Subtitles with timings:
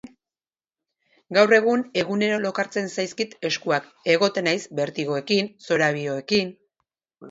[1.39, 6.57] Gaur egun egunero lokartzen zaizkit eskuak, egoten naiz bertigoekin, zorabioekin...